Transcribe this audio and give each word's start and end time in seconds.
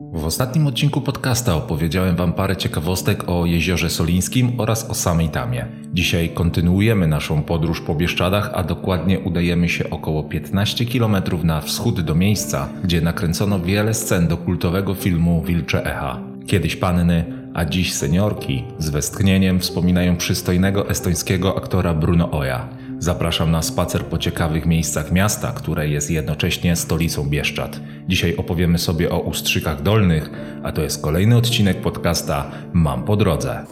W 0.00 0.24
ostatnim 0.24 0.66
odcinku 0.66 1.00
podcasta 1.00 1.56
opowiedziałem 1.56 2.16
Wam 2.16 2.32
parę 2.32 2.56
ciekawostek 2.56 3.28
o 3.28 3.46
jeziorze 3.46 3.90
Solińskim 3.90 4.60
oraz 4.60 4.90
o 4.90 4.94
samej 4.94 5.28
Tamie. 5.28 5.66
Dzisiaj 5.92 6.28
kontynuujemy 6.28 7.06
naszą 7.06 7.42
podróż 7.42 7.80
po 7.80 7.94
Bieszczadach, 7.94 8.50
a 8.54 8.62
dokładnie 8.62 9.20
udajemy 9.20 9.68
się 9.68 9.90
około 9.90 10.22
15 10.22 10.86
km 10.86 11.16
na 11.44 11.60
wschód 11.60 12.00
do 12.00 12.14
miejsca, 12.14 12.68
gdzie 12.84 13.00
nakręcono 13.00 13.60
wiele 13.60 13.94
scen 13.94 14.28
do 14.28 14.36
kultowego 14.36 14.94
filmu 14.94 15.42
Wilcze 15.42 15.84
Echa. 15.84 16.20
Kiedyś 16.46 16.76
panny, 16.76 17.24
a 17.54 17.64
dziś 17.64 17.94
seniorki 17.94 18.64
z 18.78 18.90
westchnieniem 18.90 19.60
wspominają 19.60 20.16
przystojnego 20.16 20.90
estońskiego 20.90 21.56
aktora 21.56 21.94
Bruno 21.94 22.30
Oja. 22.30 22.68
Zapraszam 23.00 23.50
na 23.50 23.62
spacer 23.62 24.04
po 24.04 24.18
ciekawych 24.18 24.66
miejscach 24.66 25.12
miasta, 25.12 25.52
które 25.52 25.88
jest 25.88 26.10
jednocześnie 26.10 26.76
stolicą 26.76 27.30
Bieszczad. 27.30 27.80
Dzisiaj 28.08 28.36
opowiemy 28.36 28.78
sobie 28.78 29.10
o 29.10 29.20
Ustrzykach 29.20 29.82
Dolnych, 29.82 30.30
a 30.62 30.72
to 30.72 30.82
jest 30.82 31.02
kolejny 31.02 31.36
odcinek 31.36 31.80
podcasta 31.80 32.50
Mam 32.72 33.04
po 33.04 33.16
drodze. 33.16 33.64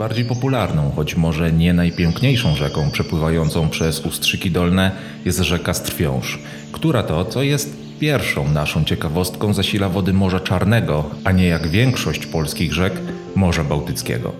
Najbardziej 0.00 0.24
popularną, 0.24 0.92
choć 0.96 1.16
może 1.16 1.52
nie 1.52 1.72
najpiękniejszą 1.74 2.54
rzeką 2.54 2.90
przepływającą 2.90 3.68
przez 3.68 4.06
Ustrzyki 4.06 4.50
Dolne 4.50 4.90
jest 5.24 5.38
rzeka 5.38 5.74
Strwiąż, 5.74 6.38
która 6.72 7.02
to, 7.02 7.24
co 7.24 7.42
jest 7.42 7.76
pierwszą 7.98 8.50
naszą 8.50 8.84
ciekawostką, 8.84 9.54
zasila 9.54 9.88
wody 9.88 10.12
Morza 10.12 10.40
Czarnego, 10.40 11.04
a 11.24 11.32
nie 11.32 11.46
jak 11.46 11.68
większość 11.68 12.26
polskich 12.26 12.72
rzek 12.72 12.92
Morza 13.36 13.64
Bałtyckiego. 13.64 14.32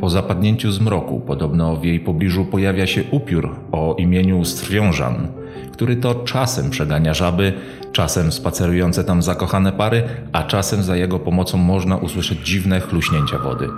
Po 0.00 0.10
zapadnięciu 0.10 0.72
zmroku 0.72 1.20
podobno 1.20 1.76
w 1.76 1.84
jej 1.84 2.00
pobliżu 2.00 2.44
pojawia 2.44 2.86
się 2.86 3.04
upiór 3.10 3.56
o 3.72 3.96
imieniu 3.98 4.44
Strwiążan, 4.44 5.28
który 5.72 5.96
to 5.96 6.14
czasem 6.14 6.70
przegania 6.70 7.14
żaby, 7.14 7.52
czasem 7.92 8.32
spacerujące 8.32 9.04
tam 9.04 9.22
zakochane 9.22 9.72
pary, 9.72 10.02
a 10.32 10.42
czasem 10.42 10.82
za 10.82 10.96
jego 10.96 11.18
pomocą 11.18 11.58
można 11.58 11.96
usłyszeć 11.96 12.38
dziwne 12.38 12.80
chluśnięcia 12.80 13.38
wody. 13.38 13.68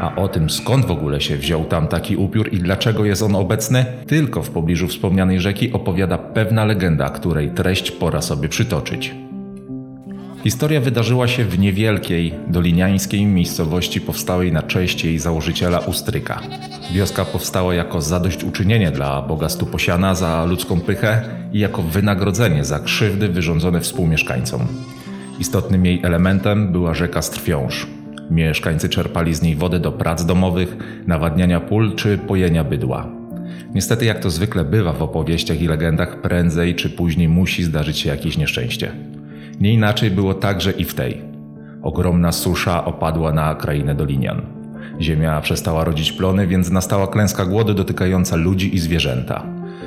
A 0.00 0.16
o 0.16 0.28
tym, 0.28 0.50
skąd 0.50 0.86
w 0.86 0.90
ogóle 0.90 1.20
się 1.20 1.36
wziął 1.36 1.64
tam 1.64 1.88
taki 1.88 2.16
upiór 2.16 2.52
i 2.52 2.58
dlaczego 2.58 3.04
jest 3.04 3.22
on 3.22 3.36
obecny, 3.36 3.84
tylko 4.06 4.42
w 4.42 4.50
pobliżu 4.50 4.88
wspomnianej 4.88 5.40
rzeki 5.40 5.72
opowiada 5.72 6.18
pewna 6.18 6.64
legenda, 6.64 7.10
której 7.10 7.50
treść 7.50 7.90
pora 7.90 8.22
sobie 8.22 8.48
przytoczyć. 8.48 9.14
Historia 10.44 10.80
wydarzyła 10.80 11.28
się 11.28 11.44
w 11.44 11.58
niewielkiej, 11.58 12.34
doliniańskiej 12.46 13.26
miejscowości 13.26 14.00
powstałej 14.00 14.52
na 14.52 14.62
cześć 14.62 15.04
jej 15.04 15.18
założyciela 15.18 15.78
Ustryka. 15.78 16.40
Wioska 16.92 17.24
powstała 17.24 17.74
jako 17.74 18.00
zadośćuczynienie 18.00 18.90
dla 18.90 19.22
Boga 19.22 19.48
Stuposiana 19.48 20.14
za 20.14 20.44
ludzką 20.44 20.80
pychę 20.80 21.22
i 21.52 21.58
jako 21.58 21.82
wynagrodzenie 21.82 22.64
za 22.64 22.78
krzywdy 22.78 23.28
wyrządzone 23.28 23.80
współmieszkańcom. 23.80 24.66
Istotnym 25.40 25.86
jej 25.86 26.00
elementem 26.02 26.72
była 26.72 26.94
rzeka 26.94 27.22
Strwiąż, 27.22 27.86
Mieszkańcy 28.30 28.88
czerpali 28.88 29.34
z 29.34 29.42
niej 29.42 29.56
wodę 29.56 29.80
do 29.80 29.92
prac 29.92 30.24
domowych, 30.24 30.76
nawadniania 31.06 31.60
pól 31.60 31.94
czy 31.94 32.18
pojenia 32.18 32.64
bydła. 32.64 33.06
Niestety, 33.74 34.04
jak 34.04 34.18
to 34.18 34.30
zwykle 34.30 34.64
bywa 34.64 34.92
w 34.92 35.02
opowieściach 35.02 35.60
i 35.60 35.68
legendach, 35.68 36.20
prędzej 36.20 36.74
czy 36.74 36.90
później 36.90 37.28
musi 37.28 37.64
zdarzyć 37.64 37.98
się 37.98 38.10
jakieś 38.10 38.38
nieszczęście. 38.38 38.92
Nie 39.60 39.72
inaczej 39.72 40.10
było 40.10 40.34
także 40.34 40.70
i 40.70 40.84
w 40.84 40.94
tej. 40.94 41.22
Ogromna 41.82 42.32
susza 42.32 42.84
opadła 42.84 43.32
na 43.32 43.54
krainę 43.54 43.94
Dolinian. 43.94 44.42
Ziemia 45.00 45.40
przestała 45.40 45.84
rodzić 45.84 46.12
plony, 46.12 46.46
więc 46.46 46.70
nastała 46.70 47.06
klęska 47.06 47.44
głodu 47.44 47.74
dotykająca 47.74 48.36
ludzi 48.36 48.74
i 48.74 48.78
zwierzęta. 48.78 49.46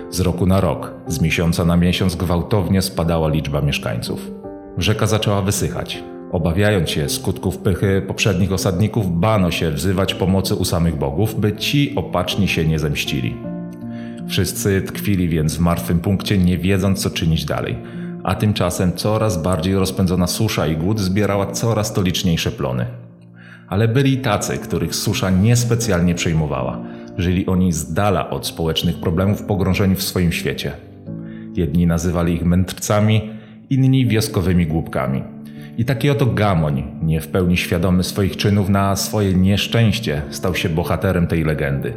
Z 0.10 0.20
roku 0.20 0.46
na 0.46 0.62
rok, 0.62 0.94
z 1.08 1.22
miesiąca 1.22 1.66
na 1.66 1.78
miesiąc 1.78 2.16
gwałtownie 2.16 2.82
spadała 2.82 3.30
liczba 3.30 3.62
mieszkańców. 3.62 4.32
Rzeka 4.78 5.08
zaczęła 5.08 5.42
wysychać. 5.42 6.04
Obawiając 6.32 6.90
się 6.90 7.10
skutków 7.10 7.58
pychy 7.58 8.02
poprzednich 8.08 8.52
osadników, 8.52 9.20
bano 9.20 9.52
się 9.52 9.72
wzywać 9.72 10.14
pomocy 10.14 10.56
u 10.56 10.66
samych 10.66 10.96
bogów, 10.96 11.40
by 11.40 11.54
ci 11.54 11.96
opaczni 11.96 12.48
się 12.48 12.68
nie 12.68 12.80
zemścili. 12.80 13.36
Wszyscy 14.28 14.82
tkwili 14.82 15.30
więc 15.30 15.56
w 15.56 15.60
martwym 15.60 16.00
punkcie, 16.00 16.38
nie 16.38 16.58
wiedząc 16.58 17.02
co 17.02 17.10
czynić 17.10 17.46
dalej. 17.46 17.78
A 18.24 18.36
tymczasem 18.36 18.94
coraz 18.94 19.44
bardziej 19.44 19.76
rozpędzona 19.76 20.28
susza 20.28 20.68
i 20.68 20.78
głód 20.78 21.00
zbierała 21.00 21.52
coraz 21.52 21.94
to 21.94 22.02
liczniejsze 22.02 22.52
plony. 22.52 22.86
Ale 23.68 23.88
byli 23.88 24.18
tacy, 24.18 24.58
których 24.58 24.96
susza 24.96 25.30
niespecjalnie 25.30 26.16
przejmowała. 26.16 26.80
Żyli 27.18 27.46
oni 27.46 27.72
z 27.72 27.94
dala 27.94 28.30
od 28.30 28.48
społecznych 28.48 29.00
problemów, 29.00 29.44
pogrążeni 29.44 29.96
w 29.96 30.04
swoim 30.04 30.32
świecie. 30.32 30.72
Jedni 31.56 31.88
nazywali 31.88 32.34
ich 32.34 32.46
mędrcami, 32.46 33.30
inni 33.70 34.08
wioskowymi 34.08 34.68
głupkami– 34.68 35.24
i 35.78 35.86
taki 35.86 36.10
oto 36.10 36.26
Gamoń, 36.26 36.84
nie 37.02 37.22
w 37.22 37.28
pełni 37.28 37.58
świadomy 37.58 38.04
swoich 38.04 38.38
czynów 38.38 38.70
na 38.70 38.96
swoje 38.96 39.34
nieszczęście, 39.34 40.22
stał 40.30 40.56
się 40.56 40.70
bohaterem 40.70 41.28
tej 41.28 41.44
legendy. 41.44 41.94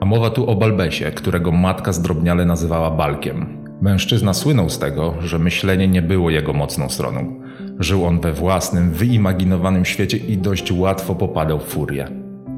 A 0.00 0.04
mowa 0.04 0.30
tu 0.30 0.50
o 0.50 0.56
Balbesie, 0.56 1.04
którego 1.04 1.52
matka 1.52 1.92
zdrobniale 1.92 2.46
nazywała 2.46 2.90
Balkiem. 2.90 3.62
Mężczyzna 3.80 4.34
słynął 4.34 4.68
z 4.68 4.78
tego, 4.78 5.14
że 5.20 5.38
myślenie 5.38 5.88
nie 5.88 6.02
było 6.02 6.30
jego 6.30 6.52
mocną 6.52 6.88
stroną. 6.88 7.40
Żył 7.78 8.04
on 8.04 8.20
we 8.20 8.32
własnym, 8.32 8.90
wyimaginowanym 8.90 9.84
świecie 9.84 10.16
i 10.16 10.38
dość 10.38 10.72
łatwo 10.72 11.14
popadał 11.14 11.60
w 11.60 11.64
furię. 11.64 12.08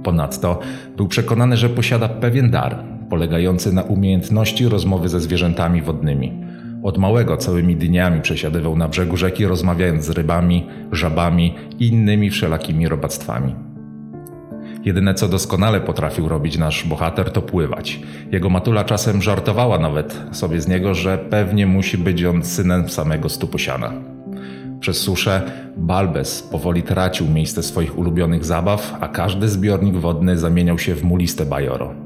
Ponadto 0.02 0.60
był 0.96 1.08
przekonany, 1.08 1.56
że 1.56 1.68
posiada 1.68 2.08
pewien 2.08 2.50
dar, 2.50 2.84
polegający 3.10 3.72
na 3.72 3.82
umiejętności 3.82 4.68
rozmowy 4.68 5.08
ze 5.08 5.20
zwierzętami 5.20 5.82
wodnymi– 5.82 6.32
od 6.84 6.98
małego 6.98 7.36
całymi 7.36 7.76
dniami 7.76 8.20
przesiadywał 8.20 8.76
na 8.76 8.88
brzegu 8.88 9.16
rzeki, 9.16 9.46
rozmawiając 9.46 10.04
z 10.04 10.10
rybami, 10.10 10.66
żabami 10.92 11.54
i 11.78 11.88
innymi 11.88 12.30
wszelakimi 12.30 12.88
robactwami. 12.88 13.54
Jedyne 14.84 15.14
co 15.14 15.28
doskonale 15.28 15.80
potrafił 15.80 16.28
robić 16.28 16.58
nasz 16.58 16.84
bohater 16.84 17.30
to 17.30 17.42
pływać. 17.42 18.00
Jego 18.32 18.50
matula 18.50 18.84
czasem 18.84 19.22
żartowała 19.22 19.78
nawet 19.78 20.20
sobie 20.32 20.60
z 20.60 20.68
niego, 20.68 20.94
że 20.94 21.18
pewnie 21.18 21.66
musi 21.66 21.98
być 21.98 22.24
on 22.24 22.44
synem 22.44 22.88
samego 22.88 23.28
Stuposiana. 23.28 23.92
Przez 24.80 24.96
suszę 24.96 25.42
Balbes 25.76 26.42
powoli 26.42 26.82
tracił 26.82 27.28
miejsce 27.28 27.62
swoich 27.62 27.98
ulubionych 27.98 28.44
zabaw, 28.44 28.98
a 29.00 29.08
każdy 29.08 29.48
zbiornik 29.48 29.96
wodny 29.96 30.38
zamieniał 30.38 30.78
się 30.78 30.94
w 30.94 31.04
muliste 31.04 31.46
bajoro. 31.46 32.03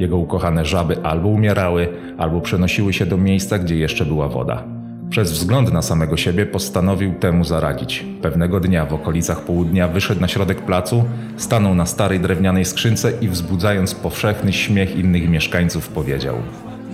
Jego 0.00 0.16
ukochane 0.16 0.64
żaby 0.64 1.02
albo 1.02 1.28
umierały, 1.28 1.88
albo 2.18 2.40
przenosiły 2.40 2.92
się 2.92 3.06
do 3.06 3.16
miejsca, 3.16 3.58
gdzie 3.58 3.76
jeszcze 3.76 4.04
była 4.04 4.28
woda. 4.28 4.64
Przez 5.10 5.32
wzgląd 5.32 5.72
na 5.72 5.82
samego 5.82 6.16
siebie 6.16 6.46
postanowił 6.46 7.14
temu 7.14 7.44
zaradzić. 7.44 8.04
Pewnego 8.22 8.60
dnia 8.60 8.86
w 8.86 8.94
okolicach 8.94 9.40
południa 9.40 9.88
wyszedł 9.88 10.20
na 10.20 10.28
środek 10.28 10.62
placu, 10.62 11.04
stanął 11.36 11.74
na 11.74 11.86
starej 11.86 12.20
drewnianej 12.20 12.64
skrzynce 12.64 13.12
i 13.20 13.28
wzbudzając 13.28 13.94
powszechny 13.94 14.52
śmiech 14.52 14.96
innych 14.96 15.28
mieszkańców 15.28 15.88
powiedział: 15.88 16.34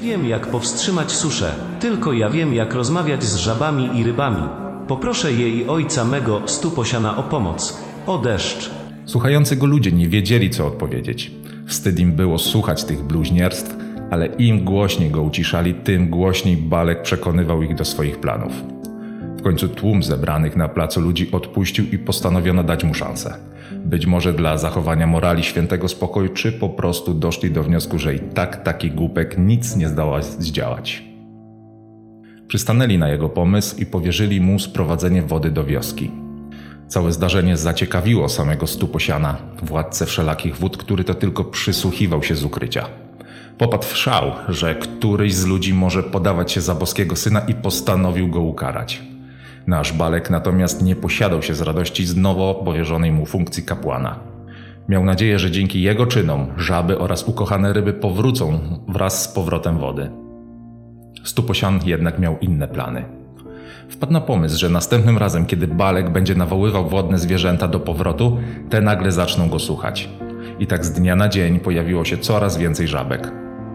Wiem 0.02 0.28
jak 0.28 0.46
powstrzymać 0.46 1.12
suszę, 1.12 1.52
tylko 1.80 2.12
ja 2.12 2.30
wiem 2.30 2.54
jak 2.54 2.74
rozmawiać 2.74 3.24
z 3.24 3.36
żabami 3.36 4.00
i 4.00 4.04
rybami. 4.04 4.42
Poproszę 4.88 5.32
jej 5.32 5.68
ojca 5.68 6.04
mego 6.04 6.42
Stuposiana 6.46 7.16
o 7.16 7.22
pomoc. 7.22 7.80
O 8.06 8.18
deszcz. 8.18 8.70
Słuchający 9.04 9.56
go 9.56 9.66
ludzie 9.66 9.92
nie 9.92 10.08
wiedzieli 10.08 10.50
co 10.50 10.66
odpowiedzieć. 10.66 11.32
Wstyd 11.66 12.00
im 12.00 12.12
było 12.12 12.38
słuchać 12.38 12.84
tych 12.84 13.02
bluźnierstw, 13.02 13.76
ale 14.10 14.26
im 14.26 14.64
głośniej 14.64 15.10
go 15.10 15.22
uciszali, 15.22 15.74
tym 15.74 16.10
głośniej 16.10 16.56
Balek 16.56 17.02
przekonywał 17.02 17.62
ich 17.62 17.74
do 17.74 17.84
swoich 17.84 18.20
planów. 18.20 18.52
W 19.38 19.42
końcu 19.42 19.68
tłum 19.68 20.02
zebranych 20.02 20.56
na 20.56 20.68
placu 20.68 21.00
ludzi 21.00 21.32
odpuścił 21.32 21.84
i 21.92 21.98
postanowiono 21.98 22.62
dać 22.62 22.84
mu 22.84 22.94
szansę. 22.94 23.34
Być 23.84 24.06
może 24.06 24.32
dla 24.32 24.58
zachowania 24.58 25.06
morali 25.06 25.42
świętego 25.42 25.88
spokoju, 25.88 26.28
czy 26.28 26.52
po 26.52 26.68
prostu 26.68 27.14
doszli 27.14 27.50
do 27.50 27.62
wniosku, 27.62 27.98
że 27.98 28.14
i 28.14 28.18
tak 28.18 28.62
taki 28.62 28.90
głupek 28.90 29.38
nic 29.38 29.76
nie 29.76 29.88
zdoła 29.88 30.22
zdziałać. 30.22 31.04
Przystanęli 32.48 32.98
na 32.98 33.08
jego 33.08 33.28
pomysł 33.28 33.76
i 33.80 33.86
powierzyli 33.86 34.40
mu 34.40 34.58
sprowadzenie 34.58 35.22
wody 35.22 35.50
do 35.50 35.64
wioski. 35.64 36.10
Całe 36.88 37.12
zdarzenie 37.12 37.56
zaciekawiło 37.56 38.28
samego 38.28 38.66
Stuposiana, 38.66 39.36
władcę 39.62 40.06
wszelakich 40.06 40.56
wód, 40.56 40.76
który 40.76 41.04
to 41.04 41.14
tylko 41.14 41.44
przysłuchiwał 41.44 42.22
się 42.22 42.34
z 42.34 42.44
ukrycia. 42.44 42.86
Popadł 43.58 43.84
w 43.84 43.96
szał, 43.96 44.32
że 44.48 44.74
któryś 44.74 45.34
z 45.34 45.46
ludzi 45.46 45.74
może 45.74 46.02
podawać 46.02 46.52
się 46.52 46.60
za 46.60 46.74
boskiego 46.74 47.16
syna 47.16 47.40
i 47.40 47.54
postanowił 47.54 48.28
go 48.28 48.40
ukarać. 48.40 49.02
Nasz 49.66 49.92
Balek 49.92 50.30
natomiast 50.30 50.82
nie 50.82 50.96
posiadał 50.96 51.42
się 51.42 51.54
z 51.54 51.60
radości 51.60 52.06
z 52.06 52.16
nowo 52.16 52.54
powierzonej 52.54 53.12
mu 53.12 53.26
funkcji 53.26 53.62
kapłana. 53.62 54.20
Miał 54.88 55.04
nadzieję, 55.04 55.38
że 55.38 55.50
dzięki 55.50 55.82
jego 55.82 56.06
czynom 56.06 56.46
żaby 56.56 56.98
oraz 56.98 57.28
ukochane 57.28 57.72
ryby 57.72 57.92
powrócą 57.92 58.60
wraz 58.88 59.22
z 59.22 59.28
powrotem 59.28 59.78
wody. 59.78 60.10
Stuposian 61.24 61.80
jednak 61.84 62.18
miał 62.18 62.38
inne 62.38 62.68
plany. 62.68 63.15
Wpadł 63.88 64.12
na 64.12 64.20
pomysł, 64.20 64.58
że 64.58 64.68
następnym 64.68 65.18
razem, 65.18 65.46
kiedy 65.46 65.66
Balek 65.66 66.10
będzie 66.10 66.34
nawoływał 66.34 66.88
wodne 66.88 67.18
zwierzęta 67.18 67.68
do 67.68 67.80
powrotu, 67.80 68.38
te 68.70 68.80
nagle 68.80 69.12
zaczną 69.12 69.48
go 69.48 69.58
słuchać. 69.58 70.08
I 70.58 70.66
tak 70.66 70.84
z 70.84 70.92
dnia 70.92 71.16
na 71.16 71.28
dzień 71.28 71.60
pojawiło 71.60 72.04
się 72.04 72.18
coraz 72.18 72.56
więcej 72.56 72.88
żabek, 72.88 73.32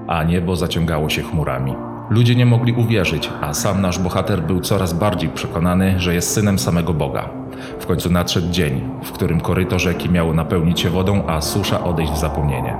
a 0.08 0.24
niebo 0.24 0.56
zaciągało 0.56 1.10
się 1.10 1.22
chmurami. 1.22 1.75
Ludzie 2.10 2.36
nie 2.36 2.46
mogli 2.46 2.74
uwierzyć, 2.74 3.30
a 3.42 3.54
sam 3.54 3.81
nasz 3.81 4.00
bohater 4.00 4.42
był 4.42 4.62
coraz 4.62 4.94
bardziej 4.94 5.30
przekonany, 5.30 6.00
że 6.00 6.13
jest 6.13 6.34
synem 6.34 6.60
samego 6.60 6.94
Boga. 6.94 7.30
W 7.80 7.86
końcu 7.86 8.10
nadszedł 8.10 8.52
dzień, 8.52 8.81
w 9.04 9.12
którym 9.12 9.42
koryto 9.42 9.80
rzeki 9.80 10.10
miało 10.10 10.34
napełnić 10.34 10.80
się 10.80 10.90
wodą, 10.90 11.28
a 11.28 11.42
susza 11.42 11.84
odejść 11.84 12.12
w 12.12 12.19
zapomnienie. 12.19 12.78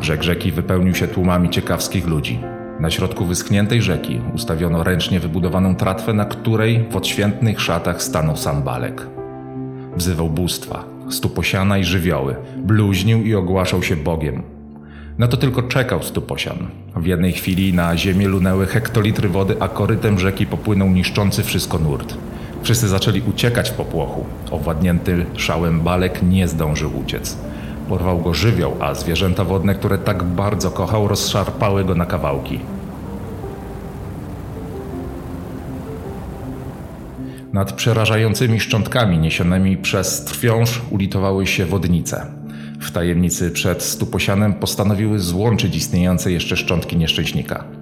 Brzeg 0.00 0.22
rzeki 0.22 0.52
wypełnił 0.52 0.94
się 0.94 1.08
tłumami 1.08 1.50
ciekawskich 1.50 2.06
ludzi. 2.06 2.40
Na 2.80 2.90
środku 2.90 3.24
wyschniętej 3.24 3.82
rzeki 3.82 4.20
ustawiono 4.34 4.84
ręcznie 4.84 5.20
wybudowaną 5.20 5.76
tratwę, 5.76 6.14
na 6.14 6.24
której 6.24 6.84
w 6.90 6.96
odświętnych 6.96 7.60
szatach 7.60 8.02
stanął 8.02 8.36
sam 8.36 8.62
Balek. 8.62 9.06
Wzywał 9.96 10.30
bóstwa, 10.30 10.84
stuposiana 11.10 11.78
i 11.78 11.84
żywioły, 11.84 12.36
bluźnił 12.56 13.22
i 13.22 13.34
ogłaszał 13.34 13.82
się 13.82 13.96
Bogiem. 13.96 14.42
Na 15.18 15.28
to 15.28 15.36
tylko 15.36 15.62
czekał 15.62 16.02
stuposian. 16.02 16.56
W 16.96 17.06
jednej 17.06 17.32
chwili 17.32 17.74
na 17.74 17.96
ziemię 17.96 18.28
lunęły 18.28 18.66
hektolitry 18.66 19.28
wody, 19.28 19.56
a 19.60 19.68
korytem 19.68 20.18
rzeki 20.18 20.46
popłynął 20.46 20.88
niszczący 20.88 21.42
wszystko 21.42 21.78
nurt. 21.78 22.14
Wszyscy 22.62 22.88
zaczęli 22.88 23.22
uciekać 23.28 23.70
w 23.70 23.74
popłochu. 23.74 24.24
Owładnięty 24.50 25.26
szałem 25.36 25.80
Balek 25.80 26.22
nie 26.22 26.48
zdążył 26.48 26.98
uciec. 26.98 27.38
Porwał 27.88 28.18
go 28.18 28.34
żywioł, 28.34 28.76
a 28.80 28.94
zwierzęta 28.94 29.44
wodne, 29.44 29.74
które 29.74 29.98
tak 29.98 30.24
bardzo 30.24 30.70
kochał, 30.70 31.08
rozszarpały 31.08 31.84
go 31.84 31.94
na 31.94 32.06
kawałki. 32.06 32.60
Nad 37.52 37.72
przerażającymi 37.72 38.60
szczątkami 38.60 39.18
niesionymi 39.18 39.76
przez 39.76 40.24
trwiąż 40.24 40.82
ulitowały 40.90 41.46
się 41.46 41.66
wodnice. 41.66 42.26
W 42.80 42.90
tajemnicy 42.90 43.50
przed 43.50 43.82
stuposianem 43.82 44.54
postanowiły 44.54 45.20
złączyć 45.20 45.76
istniejące 45.76 46.32
jeszcze 46.32 46.56
szczątki 46.56 46.96
nieszczęśnika. 46.96 47.77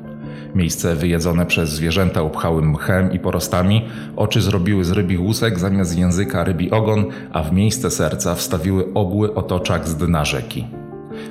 Miejsce 0.56 0.94
wyjedzone 0.94 1.46
przez 1.46 1.70
zwierzęta 1.70 2.22
upchały 2.22 2.62
mchem 2.62 3.12
i 3.12 3.18
porostami, 3.18 3.84
oczy 4.16 4.40
zrobiły 4.40 4.84
z 4.84 4.90
rybich 4.90 5.20
łusek 5.20 5.58
zamiast 5.58 5.98
języka 5.98 6.44
rybi 6.44 6.70
ogon, 6.70 7.04
a 7.32 7.42
w 7.42 7.52
miejsce 7.52 7.90
serca 7.90 8.34
wstawiły 8.34 8.94
obły 8.94 9.34
otoczak 9.34 9.88
z 9.88 9.96
dna 9.96 10.24
rzeki. 10.24 10.66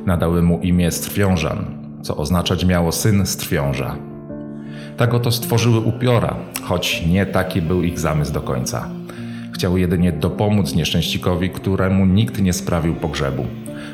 Nadały 0.06 0.42
mu 0.42 0.60
imię 0.60 0.92
Strwiążan, 0.92 1.66
co 2.02 2.18
oznaczać 2.18 2.66
miało 2.66 2.92
syn 2.92 3.26
Strwiąża. 3.26 3.96
Tak 4.98 5.14
oto 5.14 5.32
stworzyły 5.32 5.80
upiora, 5.80 6.36
choć 6.64 7.06
nie 7.08 7.26
taki 7.26 7.62
był 7.62 7.84
ich 7.84 8.00
zamysł 8.00 8.34
do 8.34 8.42
końca. 8.42 8.90
Chciały 9.56 9.80
jedynie 9.80 10.12
dopomóc 10.12 10.76
nieszczęścikowi, 10.76 11.50
któremu 11.50 12.06
nikt 12.06 12.42
nie 12.42 12.54
sprawił 12.54 12.96
pogrzebu. 12.96 13.46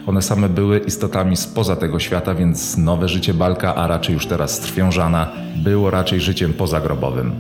One 0.08 0.22
same 0.22 0.50
były 0.50 0.80
istotami 0.80 1.38
spoza 1.38 1.76
tego 1.76 2.00
świata, 2.00 2.36
więc 2.36 2.78
nowe 2.78 3.10
życie 3.10 3.34
Balka, 3.34 3.76
a 3.76 3.88
raczej 3.88 4.14
już 4.14 4.26
teraz 4.26 4.54
Strwiążana, 4.54 5.32
było 5.56 5.92
raczej 5.92 6.20
życiem 6.20 6.54
pozagrobowym. 6.54 7.32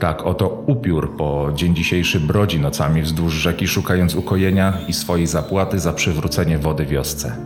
Tak 0.00 0.26
oto 0.26 0.64
upiór 0.66 1.16
po 1.16 1.50
dzień 1.54 1.76
dzisiejszy 1.76 2.20
brodzi 2.20 2.60
nocami 2.60 3.02
wzdłuż 3.02 3.34
rzeki, 3.34 3.68
szukając 3.68 4.14
ukojenia 4.14 4.78
i 4.88 4.92
swojej 4.92 5.26
zapłaty 5.26 5.80
za 5.80 5.92
przywrócenie 5.92 6.58
wody 6.58 6.86
wiosce. 6.86 7.36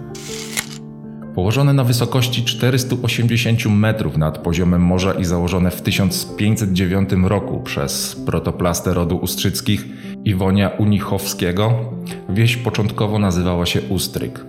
Położone 1.34 1.72
na 1.72 1.84
wysokości 1.84 2.44
480 2.44 3.66
metrów 3.66 4.16
nad 4.16 4.38
poziomem 4.38 4.82
morza 4.82 5.12
i 5.12 5.24
założone 5.24 5.70
w 5.70 5.82
1509 5.82 7.10
roku 7.24 7.60
przez 7.60 8.16
protoplastę 8.26 8.94
rodu 8.94 9.16
Ustrzyckich 9.16 9.86
Iwonia 10.24 10.68
Unichowskiego, 10.68 11.92
wieś 12.28 12.56
początkowo 12.56 13.18
nazywała 13.18 13.66
się 13.66 13.82
Ustryk. 13.82 14.46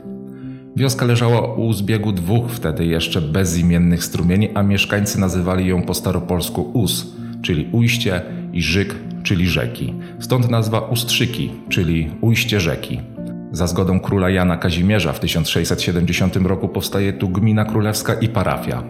Wioska 0.76 1.06
leżała 1.06 1.56
u 1.56 1.74
zbiegu 1.74 2.12
dwóch 2.12 2.52
wtedy 2.52 2.86
jeszcze 2.86 3.22
bezimiennych 3.22 4.04
strumieni, 4.04 4.50
a 4.54 4.64
mieszkańcy 4.64 5.20
nazywali 5.20 5.68
ją 5.68 5.82
po 5.82 5.94
staropolsku 5.94 6.72
Us, 6.74 7.16
czyli 7.42 7.70
ujście, 7.72 8.22
i 8.54 8.62
Żyk, 8.62 8.96
czyli 9.24 9.48
rzeki. 9.48 9.94
Stąd 10.20 10.50
nazwa 10.50 10.80
Ustrzyki, 10.80 11.52
czyli 11.70 12.12
ujście 12.22 12.60
rzeki. 12.60 13.15
Za 13.56 13.68
zgodą 13.68 14.00
króla 14.00 14.30
Jana 14.30 14.57
Kazimierza 14.57 15.13
w 15.13 15.19
1670 15.19 16.36
roku 16.36 16.69
powstaje 16.69 17.13
tu 17.13 17.30
gmina 17.30 17.66
królewska 17.66 18.13
i 18.13 18.30
parafia. 18.30 18.84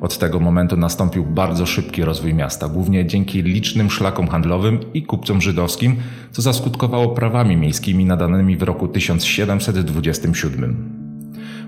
Od 0.00 0.18
tego 0.18 0.40
momentu 0.40 0.76
nastąpił 0.76 1.24
bardzo 1.24 1.66
szybki 1.66 2.04
rozwój 2.04 2.34
miasta, 2.34 2.68
głównie 2.68 3.06
dzięki 3.06 3.42
licznym 3.42 3.90
szlakom 3.90 4.28
handlowym 4.28 4.78
i 4.94 5.02
kupcom 5.02 5.40
żydowskim, 5.40 5.96
co 6.30 6.42
zaskutkowało 6.42 7.08
prawami 7.08 7.56
miejskimi 7.56 8.04
nadanymi 8.04 8.56
w 8.56 8.62
roku 8.62 8.88
1727. 8.88 10.90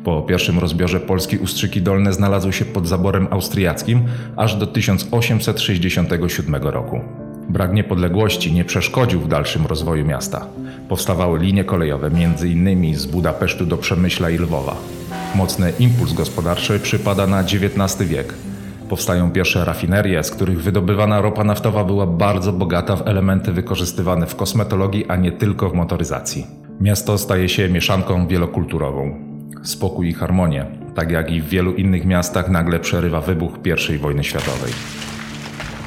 Po 0.04 0.22
pierwszym 0.22 0.58
rozbiorze 0.58 1.00
Polski 1.00 1.38
Ustrzyki 1.38 1.82
Dolne 1.82 2.12
znalazły 2.12 2.52
się 2.52 2.64
pod 2.64 2.88
zaborem 2.88 3.28
austriackim 3.30 4.02
aż 4.36 4.56
do 4.56 4.66
1867 4.66 6.54
roku. 6.54 7.23
Brak 7.48 7.72
niepodległości 7.72 8.52
nie 8.52 8.64
przeszkodził 8.64 9.20
w 9.20 9.28
dalszym 9.28 9.66
rozwoju 9.66 10.04
miasta. 10.04 10.46
Powstawały 10.88 11.38
linie 11.38 11.64
kolejowe, 11.64 12.06
m.in. 12.06 12.96
z 12.96 13.06
Budapesztu 13.06 13.66
do 13.66 13.76
Przemyśla 13.76 14.30
i 14.30 14.38
Lwowa. 14.38 14.76
Mocny 15.34 15.72
impuls 15.78 16.12
gospodarczy 16.12 16.80
przypada 16.80 17.26
na 17.26 17.40
XIX 17.40 18.08
wiek. 18.08 18.34
Powstają 18.88 19.30
pierwsze 19.30 19.64
rafinerie, 19.64 20.24
z 20.24 20.30
których 20.30 20.62
wydobywana 20.62 21.20
ropa 21.20 21.44
naftowa 21.44 21.84
była 21.84 22.06
bardzo 22.06 22.52
bogata 22.52 22.96
w 22.96 23.08
elementy 23.08 23.52
wykorzystywane 23.52 24.26
w 24.26 24.36
kosmetologii, 24.36 25.06
a 25.08 25.16
nie 25.16 25.32
tylko 25.32 25.70
w 25.70 25.74
motoryzacji. 25.74 26.46
Miasto 26.80 27.18
staje 27.18 27.48
się 27.48 27.68
mieszanką 27.68 28.26
wielokulturową. 28.26 29.14
Spokój 29.62 30.08
i 30.08 30.12
harmonię, 30.12 30.66
tak 30.94 31.10
jak 31.10 31.30
i 31.30 31.40
w 31.40 31.48
wielu 31.48 31.74
innych 31.74 32.06
miastach, 32.06 32.48
nagle 32.48 32.80
przerywa 32.80 33.20
wybuch 33.20 33.52
I 33.94 33.98
wojny 33.98 34.24
światowej. 34.24 34.72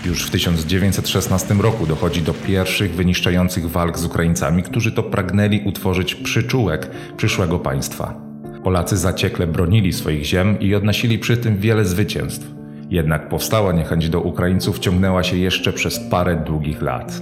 Już 0.07 0.27
w 0.27 0.31
1916 0.31 1.54
roku 1.54 1.86
dochodzi 1.86 2.21
do 2.21 2.33
pierwszych 2.33 2.95
wyniszczających 2.95 3.69
walk 3.69 4.00
z 4.00 4.06
Ukraińcami, 4.06 4.63
którzy 4.63 4.92
to 4.92 5.04
pragnęli 5.04 5.62
utworzyć 5.65 6.15
przyczółek 6.15 6.89
przyszłego 7.18 7.59
państwa. 7.59 8.21
Polacy 8.63 8.98
zaciekle 8.98 9.48
bronili 9.48 9.94
swoich 9.94 10.24
ziem 10.24 10.59
i 10.59 10.75
odnosili 10.75 11.19
przy 11.19 11.38
tym 11.38 11.57
wiele 11.57 11.86
zwycięstw. 11.86 12.48
Jednak 12.89 13.30
powstała 13.30 13.74
niechęć 13.74 14.09
do 14.09 14.21
Ukraińców 14.21 14.80
ciągnęła 14.80 15.24
się 15.24 15.38
jeszcze 15.38 15.74
przez 15.74 16.00
parę 16.00 16.36
długich 16.36 16.81
lat. 16.81 17.21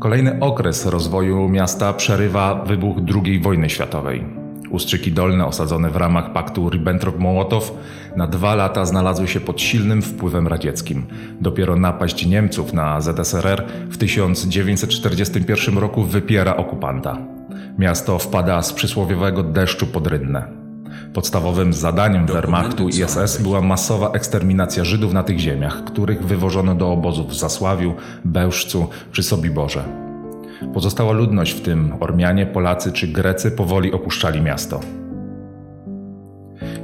Kolejny 0.00 0.40
okres 0.40 0.86
rozwoju 0.86 1.48
miasta 1.48 1.92
przerywa 1.92 2.64
wybuch 2.64 2.96
II 3.14 3.40
wojny 3.40 3.70
światowej. 3.70 4.43
Ustrzyki 4.74 5.12
Dolne 5.12 5.46
osadzone 5.46 5.90
w 5.90 5.96
ramach 5.96 6.32
paktu 6.32 6.68
Ribbentrop-Mołotow 6.70 7.72
na 8.16 8.26
dwa 8.26 8.54
lata 8.54 8.84
znalazły 8.84 9.28
się 9.28 9.40
pod 9.40 9.60
silnym 9.60 10.02
wpływem 10.02 10.48
radzieckim. 10.48 11.06
Dopiero 11.40 11.76
napaść 11.76 12.26
Niemców 12.26 12.72
na 12.72 13.00
ZSRR 13.00 13.64
w 13.90 13.96
1941 13.96 15.78
roku 15.78 16.02
wypiera 16.02 16.56
okupanta. 16.56 17.18
Miasto 17.78 18.18
wpada 18.18 18.62
z 18.62 18.72
przysłowiowego 18.72 19.42
deszczu 19.42 19.86
pod 19.86 20.06
rynnę. 20.06 20.48
Podstawowym 21.12 21.72
zadaniem 21.72 22.26
Wehrmachtu 22.26 22.88
i 22.88 22.92
SS 22.92 23.42
była 23.42 23.60
masowa 23.60 24.10
eksterminacja 24.10 24.84
Żydów 24.84 25.12
na 25.12 25.22
tych 25.22 25.38
ziemiach, 25.38 25.84
których 25.84 26.26
wywożono 26.26 26.74
do 26.74 26.92
obozów 26.92 27.28
w 27.28 27.34
Zasławiu, 27.34 27.94
Bełżcu 28.24 28.88
czy 29.12 29.22
Sobiborze. 29.22 30.03
Pozostała 30.74 31.12
ludność, 31.12 31.52
w 31.52 31.60
tym 31.60 31.92
Ormianie, 32.00 32.46
Polacy 32.46 32.92
czy 32.92 33.08
Grecy, 33.08 33.50
powoli 33.50 33.92
opuszczali 33.92 34.42
miasto. 34.42 34.80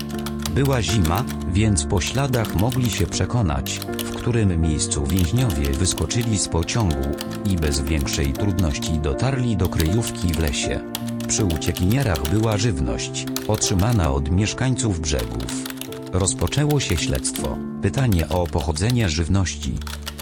Była 0.51 0.83
zima, 0.83 1.25
więc 1.53 1.85
po 1.85 2.01
śladach 2.01 2.55
mogli 2.55 2.91
się 2.91 3.07
przekonać, 3.07 3.81
w 4.05 4.17
którym 4.17 4.61
miejscu 4.61 5.07
więźniowie 5.07 5.71
wyskoczyli 5.73 6.39
z 6.39 6.49
pociągu 6.49 7.09
i 7.45 7.57
bez 7.57 7.81
większej 7.81 8.33
trudności 8.33 8.99
dotarli 8.99 9.57
do 9.57 9.69
kryjówki 9.69 10.29
w 10.29 10.39
lesie. 10.39 10.81
Przy 11.29 11.45
uciekinierach 11.45 12.31
była 12.31 12.57
żywność, 12.57 13.27
otrzymana 13.49 14.13
od 14.13 14.31
mieszkańców 14.31 15.01
brzegów. 15.01 15.77
Rozpoczęło 16.13 16.81
się 16.81 16.97
śledztwo, 16.97 17.59
pytanie 17.83 18.29
o 18.29 18.47
pochodzenie 18.47 19.09
żywności. 19.09 19.75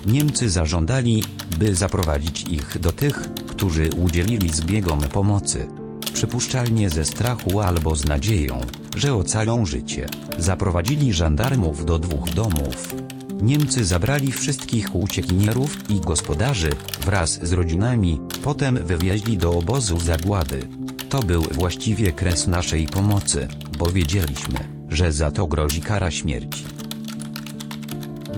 Niemcy 0.07 0.51
zażądali, 0.51 1.25
by 1.59 1.75
zaprowadzić 1.75 2.43
ich 2.43 2.79
do 2.79 2.93
tych, 2.93 3.21
którzy 3.47 3.91
udzielili 3.97 4.53
zbiegom 4.53 5.01
pomocy. 5.01 5.67
Przypuszczalnie 6.13 6.91
ze 6.91 7.05
strachu 7.05 7.61
albo 7.61 7.97
z 7.97 8.05
nadzieją, 8.05 8.61
że 8.97 9.15
ocalą 9.15 9.67
życie, 9.67 10.07
zaprowadzili 10.39 11.13
żandarmów 11.13 11.85
do 11.85 11.99
dwóch 11.99 12.31
domów. 12.31 12.95
Niemcy 13.43 13.85
zabrali 13.85 14.33
wszystkich 14.33 14.95
uciekinierów 14.95 15.91
i 15.91 16.01
gospodarzy, 16.01 16.71
wraz 17.01 17.47
z 17.47 17.53
rodzinami, 17.53 18.21
potem 18.43 18.79
wywieźli 18.87 19.39
do 19.39 19.53
obozu 19.53 20.01
zagłady. 20.01 20.69
To 21.09 21.23
był 21.23 21.43
właściwie 21.43 22.13
kres 22.13 22.47
naszej 22.47 22.87
pomocy, 22.87 23.49
bo 23.79 23.87
wiedzieliśmy, 23.87 24.59
że 24.89 25.13
za 25.13 25.31
to 25.31 25.47
grozi 25.47 25.81
kara 25.81 26.11
śmierci. 26.11 26.65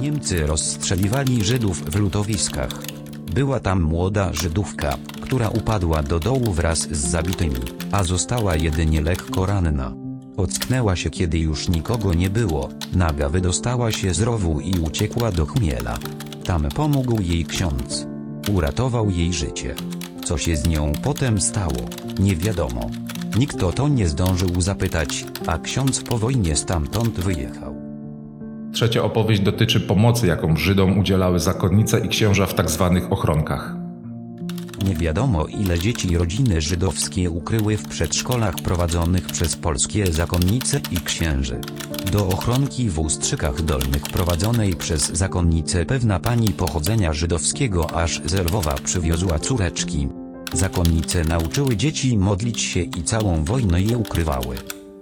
Niemcy 0.06 0.46
rozstrzeliwali 0.46 1.44
Żydów 1.44 1.84
w 1.90 1.96
lutowiskach. 1.96 2.82
Była 3.34 3.60
tam 3.60 3.82
młoda 3.82 4.32
Żydówka, 4.32 4.96
która 5.20 5.48
upadła 5.48 6.02
do 6.02 6.18
dołu 6.18 6.52
wraz 6.52 6.78
z 6.78 7.10
zabitymi, 7.10 7.60
a 7.92 8.04
została 8.04 8.56
jedynie 8.56 9.00
lekko 9.00 9.46
ranna. 9.46 9.92
Ocknęła 10.36 10.96
się 10.96 11.10
kiedy 11.10 11.38
już 11.38 11.68
nikogo 11.68 12.14
nie 12.14 12.30
było, 12.30 12.68
naga 12.92 13.28
wydostała 13.28 13.92
się 13.92 14.14
z 14.14 14.20
rowu 14.20 14.60
i 14.60 14.78
uciekła 14.78 15.32
do 15.32 15.46
chmiela. 15.46 15.98
Tam 16.44 16.68
pomógł 16.68 17.20
jej 17.20 17.44
ksiądz. 17.44 18.06
Uratował 18.52 19.10
jej 19.10 19.32
życie. 19.32 19.74
Co 20.24 20.38
się 20.38 20.56
z 20.56 20.68
nią 20.68 20.92
potem 21.02 21.40
stało, 21.40 21.82
nie 22.18 22.36
wiadomo. 22.36 22.90
Nikt 23.38 23.62
o 23.62 23.72
to 23.72 23.88
nie 23.88 24.08
zdążył 24.08 24.60
zapytać, 24.60 25.24
a 25.46 25.58
ksiądz 25.58 26.02
po 26.02 26.18
wojnie 26.18 26.56
stamtąd 26.56 27.20
wyjechał. 27.20 27.75
Trzecia 28.76 29.02
opowieść 29.02 29.42
dotyczy 29.42 29.80
pomocy, 29.80 30.26
jaką 30.26 30.56
Żydom 30.56 30.98
udzielały 30.98 31.40
zakonnice 31.40 32.00
i 32.00 32.08
księża 32.08 32.46
w 32.46 32.54
tzw. 32.54 33.00
ochronkach. 33.10 33.74
Nie 34.84 34.94
wiadomo 34.94 35.46
ile 35.46 35.78
dzieci 35.78 36.16
rodziny 36.16 36.60
żydowskie 36.60 37.30
ukryły 37.30 37.76
w 37.76 37.88
przedszkolach 37.88 38.54
prowadzonych 38.54 39.26
przez 39.26 39.56
polskie 39.56 40.12
zakonnice 40.12 40.80
i 40.90 40.96
księży. 40.96 41.60
Do 42.12 42.28
ochronki 42.28 42.90
w 42.90 42.98
Ustrzykach 42.98 43.62
Dolnych 43.62 44.02
prowadzonej 44.02 44.74
przez 44.74 45.12
zakonnicę 45.12 45.86
pewna 45.86 46.20
pani 46.20 46.48
pochodzenia 46.48 47.12
żydowskiego 47.12 47.90
aż 47.90 48.20
z 48.24 48.34
Lwowa 48.34 48.74
przywiozła 48.84 49.38
córeczki. 49.38 50.08
Zakonnice 50.52 51.24
nauczyły 51.24 51.76
dzieci 51.76 52.18
modlić 52.18 52.60
się 52.60 52.80
i 52.80 53.02
całą 53.02 53.44
wojnę 53.44 53.82
je 53.82 53.98
ukrywały. 53.98 54.56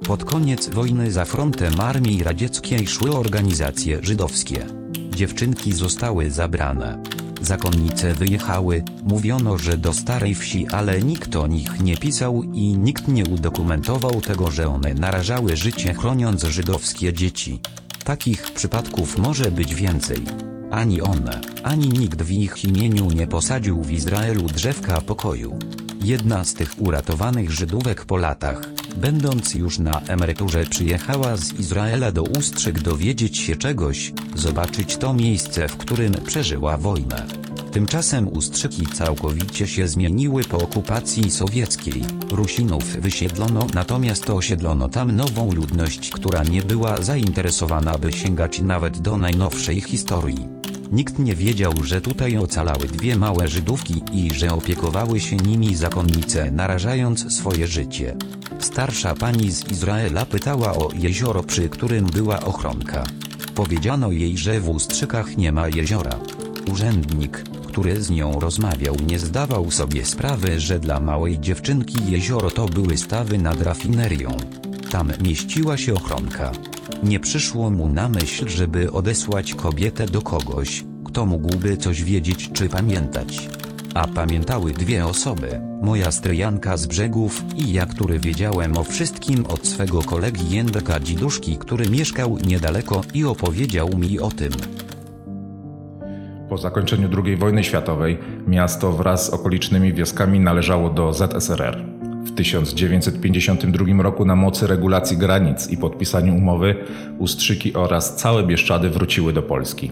Pod 0.06 0.24
koniec 0.24 0.68
wojny 0.68 1.12
za 1.12 1.24
frontem 1.24 1.80
armii 1.80 2.22
radzieckiej 2.22 2.86
szły 2.86 3.16
organizacje 3.16 3.98
żydowskie. 4.02 4.66
Dziewczynki 5.16 5.72
zostały 5.72 6.30
zabrane. 6.30 7.02
Zakonnice 7.42 8.14
wyjechały, 8.14 8.82
mówiono, 9.02 9.58
że 9.58 9.78
do 9.78 9.92
starej 9.92 10.34
wsi, 10.34 10.68
ale 10.68 11.02
nikt 11.02 11.36
o 11.36 11.46
nich 11.46 11.80
nie 11.80 11.96
pisał 11.96 12.42
i 12.42 12.76
nikt 12.76 13.08
nie 13.08 13.24
udokumentował 13.24 14.20
tego, 14.20 14.50
że 14.50 14.68
one 14.68 14.94
narażały 14.94 15.56
życie 15.56 15.94
chroniąc 15.94 16.42
żydowskie 16.44 17.12
dzieci. 17.12 17.60
Takich 18.04 18.42
przypadków 18.42 19.18
może 19.18 19.50
być 19.50 19.74
więcej. 19.74 20.18
Ani 20.70 21.00
one, 21.00 21.40
ani 21.62 21.88
nikt 21.88 22.22
w 22.22 22.30
ich 22.30 22.64
imieniu 22.64 23.10
nie 23.10 23.26
posadził 23.26 23.82
w 23.82 23.92
Izraelu 23.92 24.42
drzewka 24.42 25.00
pokoju. 25.00 25.58
Jedna 26.02 26.44
z 26.44 26.54
tych 26.54 26.74
uratowanych 26.78 27.50
Żydówek 27.50 28.04
po 28.04 28.16
latach, 28.16 28.68
będąc 28.96 29.54
już 29.54 29.78
na 29.78 30.00
emeryturze 30.00 30.64
przyjechała 30.70 31.36
z 31.36 31.52
Izraela 31.52 32.12
do 32.12 32.22
Ustrzyk 32.22 32.80
dowiedzieć 32.80 33.38
się 33.38 33.56
czegoś, 33.56 34.12
zobaczyć 34.34 34.96
to 34.96 35.14
miejsce 35.14 35.68
w 35.68 35.76
którym 35.76 36.12
przeżyła 36.26 36.76
wojnę. 36.76 37.26
Tymczasem 37.72 38.28
Ustrzyki 38.28 38.86
całkowicie 38.86 39.66
się 39.66 39.88
zmieniły 39.88 40.44
po 40.44 40.58
okupacji 40.58 41.30
sowieckiej. 41.30 42.02
Rusinów 42.30 42.84
wysiedlono 42.84 43.66
natomiast 43.74 44.30
osiedlono 44.30 44.88
tam 44.88 45.16
nową 45.16 45.52
ludność, 45.52 46.10
która 46.10 46.42
nie 46.42 46.62
była 46.62 47.02
zainteresowana 47.02 47.98
by 47.98 48.12
sięgać 48.12 48.60
nawet 48.60 48.98
do 48.98 49.16
najnowszej 49.16 49.80
historii. 49.80 50.48
Nikt 50.92 51.18
nie 51.18 51.34
wiedział, 51.34 51.72
że 51.82 52.00
tutaj 52.00 52.36
ocalały 52.38 52.86
dwie 52.86 53.16
małe 53.16 53.48
Żydówki 53.48 54.02
i 54.12 54.34
że 54.34 54.52
opiekowały 54.52 55.20
się 55.20 55.36
nimi 55.36 55.74
zakonnice 55.74 56.50
narażając 56.50 57.32
swoje 57.36 57.66
życie. 57.66 58.16
Starsza 58.64 59.14
pani 59.14 59.52
z 59.52 59.70
Izraela 59.70 60.26
pytała 60.26 60.74
o 60.74 60.90
jezioro 60.94 61.42
przy 61.42 61.68
którym 61.68 62.06
była 62.06 62.40
ochronka. 62.40 63.04
Powiedziano 63.54 64.10
jej, 64.10 64.38
że 64.38 64.60
w 64.60 64.68
Ustrzykach 64.68 65.36
nie 65.36 65.52
ma 65.52 65.68
jeziora. 65.68 66.18
Urzędnik, 66.72 67.44
który 67.66 68.02
z 68.02 68.10
nią 68.10 68.40
rozmawiał 68.40 68.96
nie 69.06 69.18
zdawał 69.18 69.70
sobie 69.70 70.04
sprawy, 70.04 70.60
że 70.60 70.78
dla 70.78 71.00
małej 71.00 71.40
dziewczynki 71.40 71.98
jezioro 72.08 72.50
to 72.50 72.66
były 72.66 72.96
stawy 72.96 73.38
nad 73.38 73.62
rafinerią. 73.62 74.36
Tam 74.90 75.12
mieściła 75.22 75.76
się 75.76 75.94
ochronka. 75.94 76.52
Nie 77.02 77.20
przyszło 77.20 77.70
mu 77.70 77.88
na 77.88 78.08
myśl, 78.08 78.48
żeby 78.48 78.92
odesłać 78.92 79.54
kobietę 79.54 80.06
do 80.06 80.22
kogoś, 80.22 80.84
kto 81.04 81.26
mógłby 81.26 81.76
coś 81.76 82.02
wiedzieć 82.04 82.50
czy 82.52 82.68
pamiętać. 82.68 83.48
A 83.94 84.06
pamiętały 84.06 84.72
dwie 84.72 85.06
osoby, 85.06 85.60
moja 85.82 86.10
stryjanka 86.10 86.76
z 86.76 86.86
brzegów 86.86 87.44
i 87.56 87.72
ja, 87.72 87.86
który 87.86 88.18
wiedziałem 88.18 88.78
o 88.78 88.84
wszystkim 88.84 89.46
od 89.46 89.66
swego 89.66 90.02
kolegi 90.02 90.50
Jędrka 90.56 91.00
Dziduszki, 91.00 91.56
który 91.56 91.90
mieszkał 91.90 92.38
niedaleko 92.46 93.00
i 93.14 93.24
opowiedział 93.24 93.88
mi 93.98 94.20
o 94.20 94.28
tym. 94.28 94.50
Po 96.48 96.58
zakończeniu 96.58 97.08
II 97.24 97.36
wojny 97.36 97.64
światowej 97.64 98.18
miasto 98.46 98.92
wraz 98.92 99.26
z 99.26 99.30
okolicznymi 99.30 99.92
wioskami 99.92 100.40
należało 100.40 100.90
do 100.90 101.12
ZSRR. 101.12 101.84
W 102.24 102.34
1952 102.34 104.02
roku 104.02 104.24
na 104.24 104.36
mocy 104.36 104.66
regulacji 104.66 105.16
granic 105.16 105.70
i 105.70 105.76
podpisaniu 105.76 106.34
umowy 106.36 106.74
Ustrzyki 107.18 107.74
oraz 107.74 108.16
całe 108.16 108.46
Bieszczady 108.46 108.90
wróciły 108.90 109.32
do 109.32 109.42
Polski. 109.42 109.90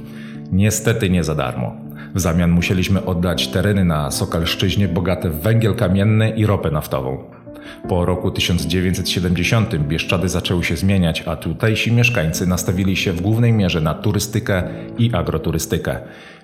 Niestety 0.53 1.11
nie 1.11 1.25
za 1.25 1.35
darmo. 1.35 1.82
W 2.15 2.21
zamian 2.21 2.51
musieliśmy 2.51 3.05
oddać 3.05 3.49
tereny 3.49 3.85
na 3.85 4.11
Sokalszczyźnie 4.11 4.89
bogate 4.89 5.31
w 5.31 5.41
węgiel 5.41 5.75
kamienny 5.75 6.31
i 6.31 6.47
ropę 6.47 6.71
naftową. 6.71 7.25
Po 7.89 8.05
roku 8.05 8.31
1970 8.31 9.77
Bieszczady 9.77 10.29
zaczęły 10.29 10.65
się 10.65 10.77
zmieniać, 10.77 11.23
a 11.27 11.37
tutejsi 11.37 11.93
mieszkańcy 11.93 12.47
nastawili 12.47 12.97
się 12.97 13.13
w 13.13 13.21
głównej 13.21 13.53
mierze 13.53 13.81
na 13.81 13.95
turystykę 13.95 14.63
i 14.99 15.15
agroturystykę. 15.15 15.99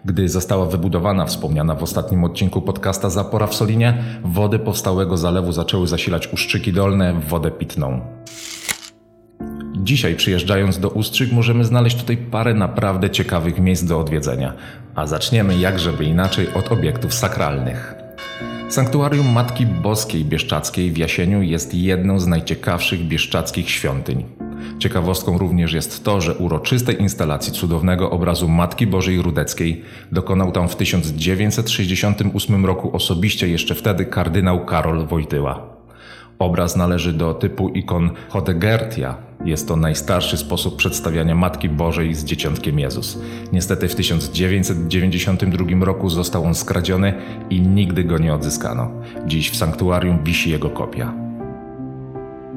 Gdy 0.04 0.28
została 0.28 0.66
wybudowana 0.66 1.26
wspomniana 1.26 1.74
w 1.74 1.82
ostatnim 1.82 2.24
odcinku 2.24 2.62
podcasta 2.62 3.10
Zapora 3.10 3.46
w 3.46 3.54
Solinie, 3.54 4.04
wody 4.24 4.58
powstałego 4.58 5.16
zalewu 5.16 5.52
zaczęły 5.52 5.86
zasilać 5.86 6.32
Uszczyki 6.32 6.72
Dolne 6.72 7.14
w 7.14 7.24
wodę 7.24 7.50
pitną. 7.50 8.00
Dzisiaj 9.88 10.14
przyjeżdżając 10.14 10.78
do 10.78 10.88
Ustrzyk 10.88 11.32
możemy 11.32 11.64
znaleźć 11.64 11.96
tutaj 11.96 12.16
parę 12.16 12.54
naprawdę 12.54 13.10
ciekawych 13.10 13.60
miejsc 13.60 13.84
do 13.84 14.00
odwiedzenia, 14.00 14.52
a 14.94 15.06
zaczniemy 15.06 15.58
jakżeby 15.58 16.04
inaczej 16.04 16.54
od 16.54 16.72
obiektów 16.72 17.14
sakralnych. 17.14 17.94
Sanktuarium 18.68 19.32
Matki 19.32 19.66
Boskiej 19.66 20.24
Bieszczackiej 20.24 20.90
w 20.90 20.96
Jasieniu 20.98 21.42
jest 21.42 21.74
jedną 21.74 22.20
z 22.20 22.26
najciekawszych 22.26 23.00
bieszczadzkich 23.00 23.70
świątyń. 23.70 24.24
Ciekawostką 24.78 25.38
również 25.38 25.72
jest 25.72 26.04
to, 26.04 26.20
że 26.20 26.34
uroczystej 26.34 27.00
instalacji 27.00 27.52
cudownego 27.52 28.10
obrazu 28.10 28.48
Matki 28.48 28.86
Bożej 28.86 29.22
Rudeckiej 29.22 29.82
dokonał 30.12 30.52
tam 30.52 30.68
w 30.68 30.76
1968 30.76 32.66
roku 32.66 32.96
osobiście 32.96 33.48
jeszcze 33.48 33.74
wtedy 33.74 34.04
kardynał 34.04 34.64
Karol 34.64 35.06
Wojtyła. 35.06 35.77
Obraz 36.38 36.76
należy 36.76 37.12
do 37.12 37.34
typu 37.34 37.68
ikon 37.68 38.10
Hodegertia. 38.28 39.16
Jest 39.44 39.68
to 39.68 39.76
najstarszy 39.76 40.36
sposób 40.36 40.76
przedstawiania 40.76 41.34
Matki 41.34 41.68
Bożej 41.68 42.14
z 42.14 42.24
Dzieciątkiem 42.24 42.78
Jezus. 42.78 43.18
Niestety 43.52 43.88
w 43.88 43.94
1992 43.94 45.84
roku 45.84 46.10
został 46.10 46.44
on 46.44 46.54
skradziony 46.54 47.14
i 47.50 47.60
nigdy 47.60 48.04
go 48.04 48.18
nie 48.18 48.34
odzyskano. 48.34 48.90
Dziś 49.26 49.50
w 49.50 49.56
sanktuarium 49.56 50.24
wisi 50.24 50.50
jego 50.50 50.70
kopia. 50.70 51.14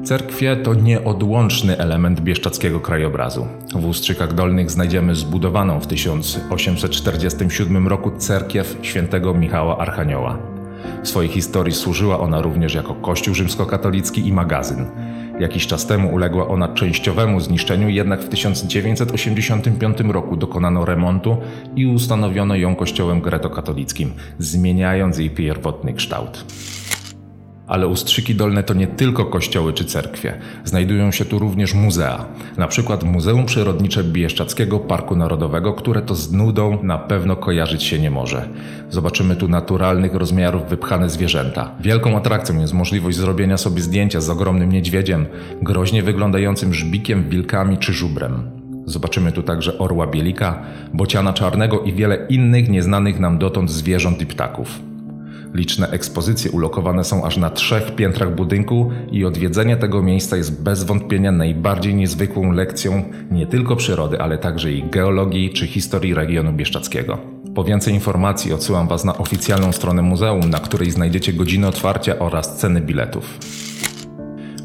Cerkwie 0.04 0.56
to 0.56 0.74
nieodłączny 0.74 1.78
element 1.78 2.20
bieszczackiego 2.20 2.80
krajobrazu. 2.80 3.46
W 3.74 3.86
Ustrzykach 3.86 4.34
Dolnych 4.34 4.70
znajdziemy 4.70 5.14
zbudowaną 5.14 5.80
w 5.80 5.86
1847 5.86 7.88
roku 7.88 8.10
cerkiew 8.18 8.78
świętego 8.82 9.34
Michała 9.34 9.78
Archanioła. 9.78 10.51
W 11.02 11.08
swojej 11.08 11.30
historii 11.30 11.74
służyła 11.74 12.20
ona 12.20 12.42
również 12.42 12.74
jako 12.74 12.94
kościół 12.94 13.34
rzymskokatolicki 13.34 14.26
i 14.26 14.32
magazyn. 14.32 14.86
Jakiś 15.40 15.66
czas 15.66 15.86
temu 15.86 16.14
uległa 16.14 16.48
ona 16.48 16.68
częściowemu 16.68 17.40
zniszczeniu, 17.40 17.88
jednak 17.88 18.20
w 18.20 18.28
1985 18.28 20.00
roku 20.00 20.36
dokonano 20.36 20.84
remontu 20.84 21.36
i 21.76 21.86
ustanowiono 21.86 22.56
ją 22.56 22.76
kościołem 22.76 23.20
gretokatolickim, 23.20 24.12
zmieniając 24.38 25.18
jej 25.18 25.30
pierwotny 25.30 25.94
kształt. 25.94 26.44
Ale 27.72 27.86
Ustrzyki 27.86 28.34
Dolne 28.34 28.62
to 28.62 28.74
nie 28.74 28.86
tylko 28.86 29.24
kościoły 29.24 29.72
czy 29.72 29.84
cerkwie. 29.84 30.34
Znajdują 30.64 31.12
się 31.12 31.24
tu 31.24 31.38
również 31.38 31.74
muzea. 31.74 32.24
Na 32.56 32.68
przykład 32.68 33.04
Muzeum 33.04 33.46
Przyrodnicze 33.46 34.04
Bieszczackiego 34.04 34.80
Parku 34.80 35.16
Narodowego, 35.16 35.72
które 35.72 36.02
to 36.02 36.14
z 36.14 36.32
nudą 36.32 36.78
na 36.82 36.98
pewno 36.98 37.36
kojarzyć 37.36 37.82
się 37.82 37.98
nie 37.98 38.10
może. 38.10 38.48
Zobaczymy 38.90 39.36
tu 39.36 39.48
naturalnych 39.48 40.14
rozmiarów 40.14 40.68
wypchane 40.68 41.10
zwierzęta. 41.10 41.70
Wielką 41.80 42.16
atrakcją 42.16 42.60
jest 42.60 42.72
możliwość 42.72 43.16
zrobienia 43.16 43.56
sobie 43.56 43.82
zdjęcia 43.82 44.20
z 44.20 44.30
ogromnym 44.30 44.72
niedźwiedziem, 44.72 45.26
groźnie 45.62 46.02
wyglądającym 46.02 46.74
żbikiem, 46.74 47.28
wilkami 47.28 47.78
czy 47.78 47.92
żubrem. 47.92 48.50
Zobaczymy 48.86 49.32
tu 49.32 49.42
także 49.42 49.78
orła 49.78 50.06
bielika, 50.06 50.62
bociana 50.94 51.32
czarnego 51.32 51.80
i 51.80 51.92
wiele 51.92 52.26
innych 52.28 52.68
nieznanych 52.68 53.20
nam 53.20 53.38
dotąd 53.38 53.70
zwierząt 53.70 54.20
i 54.20 54.26
ptaków. 54.26 54.91
Liczne 55.54 55.90
ekspozycje 55.90 56.50
ulokowane 56.50 57.04
są 57.04 57.24
aż 57.24 57.36
na 57.36 57.50
trzech 57.50 57.94
piętrach 57.94 58.34
budynku 58.34 58.90
i 59.10 59.24
odwiedzenie 59.24 59.76
tego 59.76 60.02
miejsca 60.02 60.36
jest 60.36 60.62
bez 60.62 60.84
wątpienia 60.84 61.32
najbardziej 61.32 61.94
niezwykłą 61.94 62.52
lekcją 62.52 63.04
nie 63.30 63.46
tylko 63.46 63.76
przyrody, 63.76 64.20
ale 64.20 64.38
także 64.38 64.72
i 64.72 64.82
geologii 64.82 65.50
czy 65.50 65.66
historii 65.66 66.14
regionu 66.14 66.52
bieszczackiego. 66.52 67.18
Po 67.54 67.64
więcej 67.64 67.94
informacji 67.94 68.52
odsyłam 68.52 68.88
Was 68.88 69.04
na 69.04 69.18
oficjalną 69.18 69.72
stronę 69.72 70.02
muzeum, 70.02 70.50
na 70.50 70.58
której 70.58 70.90
znajdziecie 70.90 71.32
godziny 71.32 71.66
otwarcia 71.66 72.18
oraz 72.18 72.56
ceny 72.56 72.80
biletów. 72.80 73.38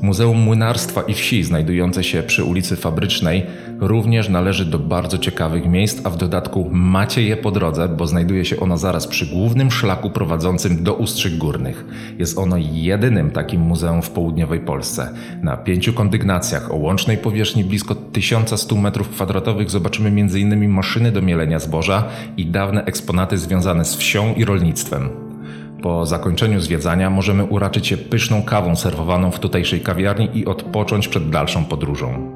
Muzeum 0.01 0.37
Młynarstwa 0.37 1.01
i 1.01 1.13
Wsi, 1.13 1.43
znajdujące 1.43 2.03
się 2.03 2.23
przy 2.23 2.43
ulicy 2.43 2.75
Fabrycznej, 2.75 3.45
również 3.79 4.29
należy 4.29 4.65
do 4.65 4.79
bardzo 4.79 5.17
ciekawych 5.17 5.65
miejsc, 5.65 6.01
a 6.03 6.09
w 6.09 6.17
dodatku 6.17 6.69
macie 6.71 7.23
je 7.23 7.37
po 7.37 7.51
drodze, 7.51 7.89
bo 7.89 8.07
znajduje 8.07 8.45
się 8.45 8.59
ono 8.59 8.77
zaraz 8.77 9.07
przy 9.07 9.25
głównym 9.25 9.71
szlaku 9.71 10.09
prowadzącym 10.09 10.83
do 10.83 10.93
Ustrzyk 10.93 11.37
Górnych. 11.37 11.85
Jest 12.17 12.37
ono 12.37 12.55
jedynym 12.71 13.31
takim 13.31 13.61
muzeum 13.61 14.01
w 14.01 14.09
południowej 14.09 14.59
Polsce. 14.59 15.13
Na 15.41 15.57
pięciu 15.57 15.93
kondygnacjach 15.93 16.71
o 16.71 16.75
łącznej 16.75 17.17
powierzchni 17.17 17.63
blisko 17.63 17.95
1100 17.95 18.75
m2 18.75 19.69
zobaczymy 19.69 20.09
m.in. 20.09 20.69
maszyny 20.69 21.11
do 21.11 21.21
mielenia 21.21 21.59
zboża 21.59 22.03
i 22.37 22.45
dawne 22.45 22.85
eksponaty 22.85 23.37
związane 23.37 23.85
z 23.85 23.95
wsią 23.95 24.33
i 24.33 24.45
rolnictwem. 24.45 25.26
Po 25.87 26.05
zakończeniu 26.05 26.61
zwiedzania 26.61 27.09
możemy 27.09 27.43
uraczyć 27.43 27.87
się 27.87 27.97
pyszną 27.97 28.43
kawą 28.43 28.75
serwowaną 28.75 29.31
w 29.31 29.39
tutejszej 29.39 29.81
kawiarni 29.81 30.29
i 30.33 30.45
odpocząć 30.45 31.07
przed 31.07 31.29
dalszą 31.29 31.65
podróżą. 31.65 32.31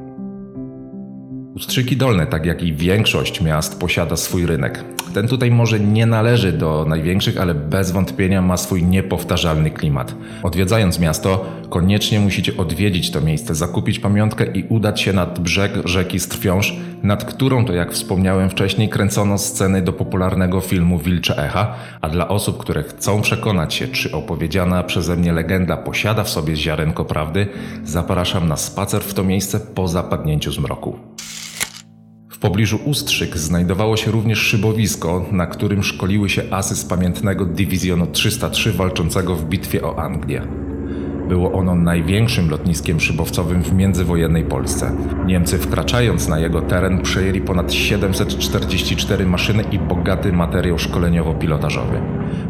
Ustrzyki 1.55 1.98
Dolne, 1.98 2.27
tak 2.27 2.46
jak 2.46 2.63
i 2.63 2.74
większość 2.74 3.41
miast, 3.41 3.79
posiada 3.79 4.15
swój 4.15 4.46
rynek. 4.46 4.84
Ten 5.13 5.27
tutaj 5.27 5.51
może 5.51 5.79
nie 5.79 6.05
należy 6.05 6.53
do 6.53 6.86
największych, 6.88 7.38
ale 7.38 7.53
bez 7.55 7.91
wątpienia 7.91 8.41
ma 8.41 8.58
swój 8.58 8.84
niepowtarzalny 8.84 9.72
klimat. 9.72 10.15
Odwiedzając 10.43 11.00
miasto, 11.00 11.46
koniecznie 11.70 12.20
musicie 12.20 12.58
odwiedzić 12.58 13.12
to 13.12 13.22
miejsce, 13.22 13.55
zakupić 13.55 14.00
pamiątkę 14.00 14.46
i 14.46 14.63
udać 14.70 15.01
się 15.01 15.13
nad 15.13 15.39
brzeg 15.39 15.72
rzeki 15.86 16.20
Strwiąż, 16.20 16.75
nad 17.03 17.25
którą 17.25 17.65
to, 17.65 17.74
jak 17.74 17.91
wspomniałem 17.91 18.50
wcześniej, 18.50 18.89
kręcono 18.89 19.38
sceny 19.38 19.81
do 19.81 19.93
popularnego 19.93 20.62
filmu 20.62 21.00
Wilcze 21.00 21.38
Echa, 21.46 21.75
a 22.01 22.10
dla 22.10 22.27
osób, 22.27 22.58
które 22.58 22.84
chcą 22.84 23.22
przekonać 23.22 23.74
się, 23.74 23.88
czy 23.88 24.12
opowiedziana 24.12 24.84
przeze 24.84 25.15
mnie 25.15 25.34
legenda 25.34 25.77
posiada 25.77 26.24
w 26.24 26.29
sobie 26.29 26.55
ziarenko 26.55 27.05
prawdy, 27.05 27.48
zapraszam 27.83 28.48
na 28.48 28.57
spacer 28.57 29.01
w 29.01 29.14
to 29.14 29.24
miejsce 29.24 29.59
po 29.59 29.87
zapadnięciu 29.87 30.51
zmroku. 30.51 31.00
W 32.29 32.40
pobliżu 32.40 32.79
Ustrzyk 32.85 33.37
znajdowało 33.37 33.98
się 33.98 34.11
również 34.11 34.40
szybowisko, 34.40 35.25
na 35.31 35.48
którym 35.48 35.83
szkoliły 35.83 36.29
się 36.29 36.44
asy 36.51 36.75
z 36.75 36.85
pamiętnego 36.85 37.46
dywizjonu 37.46 38.07
303 38.07 38.72
walczącego 38.72 39.35
w 39.35 39.46
bitwie 39.46 39.83
o 39.83 40.00
Anglię. 40.00 40.71
Było 41.31 41.51
ono 41.51 41.75
największym 41.75 42.50
lotniskiem 42.50 43.00
szybowcowym 43.00 43.63
w 43.63 43.74
międzywojennej 43.74 44.44
Polsce. 44.44 44.91
Niemcy 45.25 45.57
wkraczając 45.57 46.27
na 46.27 46.39
jego 46.39 46.61
teren 46.61 47.01
przejęli 47.01 47.41
ponad 47.41 47.74
744 47.74 49.25
maszyny 49.25 49.63
i 49.72 49.79
bogaty 49.79 50.33
materiał 50.33 50.77
szkoleniowo-pilotażowy. 50.77 52.01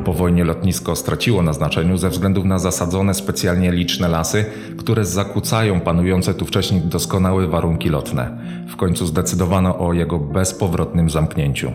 Po 0.06 0.14
wojnie 0.14 0.44
lotnisko 0.44 0.96
straciło 0.96 1.42
na 1.42 1.54
znaczeniu 1.54 1.98
ze 1.98 2.10
względu 2.10 2.44
na 2.44 2.60
zasadzone 2.60 3.14
specjalnie 3.14 3.72
liczne 3.72 4.08
lasy, 4.08 4.46
które 4.78 5.06
zakłócają 5.06 5.82
panujące 5.82 6.34
tu 6.34 6.46
wcześniej 6.46 6.82
doskonałe 6.82 7.48
warunki 7.48 7.90
lotne. 7.90 8.38
W 8.68 8.76
końcu 8.76 9.06
zdecydowano 9.06 9.80
o 9.80 9.94
jego 9.94 10.20
bezpowrotnym 10.20 11.10
zamknięciu. 11.10 11.72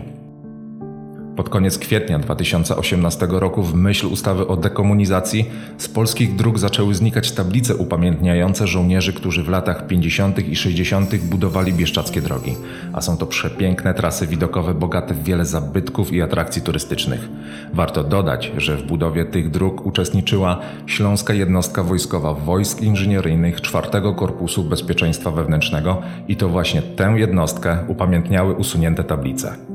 Pod 1.37 1.49
koniec 1.49 1.77
kwietnia 1.77 2.19
2018 2.19 3.27
roku, 3.29 3.63
w 3.63 3.75
myśl 3.75 4.07
ustawy 4.07 4.47
o 4.47 4.57
dekomunizacji, 4.57 5.45
z 5.77 5.87
polskich 5.87 6.35
dróg 6.35 6.59
zaczęły 6.59 6.95
znikać 6.95 7.31
tablice 7.31 7.75
upamiętniające 7.75 8.67
żołnierzy, 8.67 9.13
którzy 9.13 9.43
w 9.43 9.49
latach 9.49 9.87
50. 9.87 10.39
i 10.49 10.55
60. 10.55 11.15
budowali 11.15 11.73
bieszczackie 11.73 12.21
drogi. 12.21 12.55
A 12.93 13.01
są 13.01 13.17
to 13.17 13.25
przepiękne 13.25 13.93
trasy 13.93 14.27
widokowe, 14.27 14.73
bogate 14.73 15.13
w 15.13 15.23
wiele 15.23 15.45
zabytków 15.45 16.13
i 16.13 16.21
atrakcji 16.21 16.61
turystycznych. 16.61 17.29
Warto 17.73 18.03
dodać, 18.03 18.51
że 18.57 18.77
w 18.77 18.83
budowie 18.83 19.25
tych 19.25 19.51
dróg 19.51 19.85
uczestniczyła 19.85 20.59
Śląska 20.85 21.33
Jednostka 21.33 21.83
Wojskowa 21.83 22.33
Wojsk 22.33 22.81
Inżynieryjnych 22.81 23.61
4 23.61 23.87
Korpusu 24.15 24.63
Bezpieczeństwa 24.63 25.31
Wewnętrznego 25.31 26.01
i 26.27 26.35
to 26.35 26.49
właśnie 26.49 26.81
tę 26.81 27.13
jednostkę 27.17 27.77
upamiętniały 27.87 28.53
usunięte 28.53 29.03
tablice. 29.03 29.66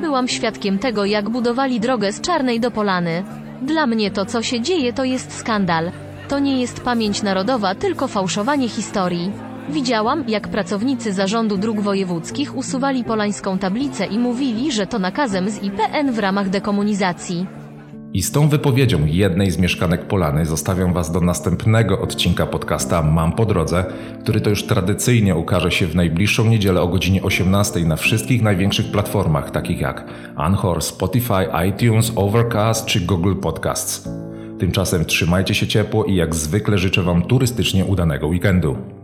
Byłam 0.00 0.28
świadkiem 0.28 0.78
tego, 0.78 1.04
jak 1.04 1.30
budowali 1.30 1.80
drogę 1.80 2.12
z 2.12 2.20
Czarnej 2.20 2.60
do 2.60 2.70
Polany. 2.70 3.24
Dla 3.62 3.86
mnie 3.86 4.10
to, 4.10 4.24
co 4.26 4.42
się 4.42 4.60
dzieje, 4.60 4.92
to 4.92 5.04
jest 5.04 5.32
skandal. 5.38 5.92
To 6.28 6.38
nie 6.38 6.60
jest 6.60 6.80
pamięć 6.80 7.22
narodowa, 7.22 7.74
tylko 7.74 8.08
fałszowanie 8.08 8.68
historii. 8.68 9.32
Widziałam, 9.68 10.24
jak 10.28 10.48
pracownicy 10.48 11.12
zarządu 11.12 11.56
dróg 11.56 11.80
wojewódzkich 11.80 12.56
usuwali 12.56 13.04
polańską 13.04 13.58
tablicę 13.58 14.06
i 14.06 14.18
mówili, 14.18 14.72
że 14.72 14.86
to 14.86 14.98
nakazem 14.98 15.50
z 15.50 15.62
IPN 15.62 16.12
w 16.12 16.18
ramach 16.18 16.48
dekomunizacji. 16.48 17.46
I 18.12 18.22
z 18.22 18.32
tą 18.32 18.48
wypowiedzią 18.48 19.06
jednej 19.06 19.50
z 19.50 19.58
mieszkanek 19.58 20.06
Polany 20.06 20.46
zostawiam 20.46 20.92
Was 20.92 21.12
do 21.12 21.20
następnego 21.20 22.00
odcinka 22.00 22.46
podcasta 22.46 23.02
Mam 23.02 23.32
po 23.32 23.46
drodze, 23.46 23.84
który 24.22 24.40
to 24.40 24.50
już 24.50 24.66
tradycyjnie 24.66 25.36
ukaże 25.36 25.70
się 25.70 25.86
w 25.86 25.94
najbliższą 25.94 26.44
niedzielę 26.44 26.80
o 26.82 26.88
godzinie 26.88 27.22
18 27.22 27.80
na 27.80 27.96
wszystkich 27.96 28.42
największych 28.42 28.90
platformach, 28.90 29.50
takich 29.50 29.80
jak 29.80 30.04
Anchor, 30.36 30.82
Spotify, 30.82 31.46
iTunes, 31.68 32.12
Overcast 32.16 32.86
czy 32.86 33.00
Google 33.00 33.34
Podcasts. 33.34 34.08
Tymczasem 34.58 35.04
trzymajcie 35.04 35.54
się 35.54 35.66
ciepło 35.66 36.04
i 36.04 36.14
jak 36.14 36.34
zwykle 36.34 36.78
życzę 36.78 37.02
Wam 37.02 37.22
turystycznie 37.22 37.84
udanego 37.84 38.26
weekendu. 38.26 38.95